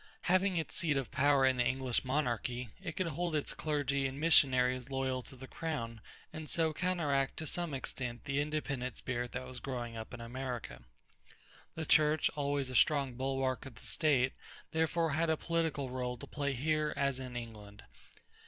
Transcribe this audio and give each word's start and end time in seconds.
Having 0.21 0.57
its 0.57 0.73
seat 0.73 0.97
of 0.97 1.11
power 1.11 1.45
in 1.45 1.57
the 1.57 1.63
English 1.63 2.03
monarchy, 2.03 2.71
it 2.81 2.93
could 2.93 3.05
hold 3.09 3.35
its 3.35 3.53
clergy 3.53 4.07
and 4.07 4.19
missionaries 4.19 4.89
loyal 4.89 5.21
to 5.21 5.35
the 5.35 5.45
crown 5.45 6.01
and 6.33 6.49
so 6.49 6.73
counteract 6.73 7.37
to 7.37 7.45
some 7.45 7.71
extent 7.71 8.23
the 8.25 8.41
independent 8.41 8.97
spirit 8.97 9.31
that 9.33 9.45
was 9.45 9.59
growing 9.59 9.95
up 9.95 10.11
in 10.11 10.19
America. 10.19 10.81
The 11.75 11.85
Church, 11.85 12.31
always 12.35 12.71
a 12.71 12.75
strong 12.75 13.13
bulwark 13.13 13.67
of 13.67 13.75
the 13.75 13.85
state, 13.85 14.33
therefore 14.71 15.11
had 15.11 15.29
a 15.29 15.37
political 15.37 15.91
rôle 15.91 16.19
to 16.19 16.25
play 16.25 16.53
here 16.53 16.95
as 16.97 17.19
in 17.19 17.35
England. 17.35 17.83